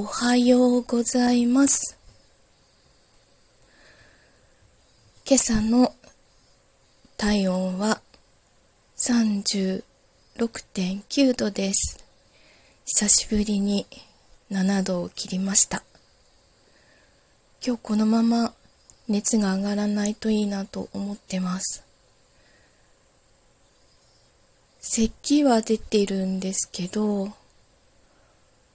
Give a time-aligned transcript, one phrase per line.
[0.00, 1.98] おはようございます。
[5.26, 5.92] 今朝の
[7.16, 8.00] 体温は
[8.96, 11.98] 36.9度です。
[12.86, 13.88] 久しぶりに
[14.52, 15.82] 7度を切りました。
[17.60, 18.54] 今日このまま
[19.08, 21.82] 熱が上がらないといいなと思ってます。
[24.80, 27.32] 咳は出てるんですけど、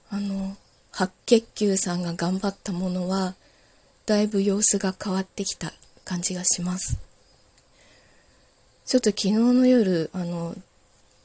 [0.09, 0.57] あの、
[0.93, 3.33] 白血球さんが頑張ったものは、
[4.05, 5.73] だいぶ様子が変わってきた
[6.05, 6.99] 感じがします。
[8.85, 10.55] ちょっと昨日の夜、あの、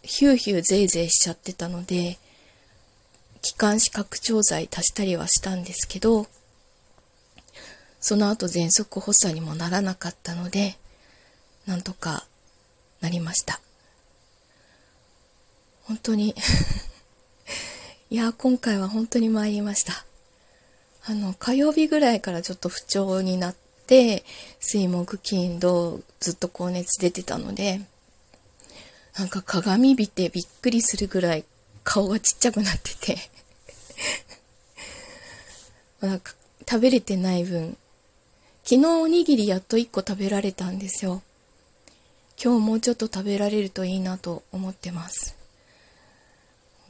[0.02, 2.18] ヒューヒューゼイゼイしちゃってたので、
[3.42, 6.26] 気管支拡張剤足したりはしたんですけど、
[8.00, 10.78] その後喘息発作にもならなかったので、
[11.66, 12.26] なんとか
[13.02, 13.60] なりました。
[15.82, 16.34] 本当に
[18.10, 19.92] いや、今回は本当に参りました。
[21.04, 23.54] あの、火曜日ぐらいからちょっと不調になっ
[23.86, 24.24] て、
[24.60, 27.80] 水木金土ずっと高熱出てたので、
[29.18, 31.44] なんか鏡見てびっくりするぐらい
[31.82, 33.16] 顔がちっちゃくなってて
[36.00, 36.34] なんか
[36.68, 37.76] 食べれてない分、
[38.62, 41.22] 昨日おにぎりやっと1個食べられたんですよ。
[42.42, 45.36] 今日もうちょっと食べられるといいなと思ってます。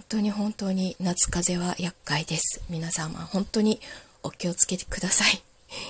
[0.09, 2.63] 当に本当に夏風邪は厄介です。
[2.71, 3.81] 皆様本当に
[4.23, 5.43] お気をつけてください。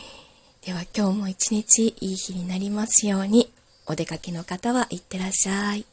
[0.66, 3.50] では今日も一日いい日になりますように、
[3.86, 5.86] お出かけの方はいってらっしゃい。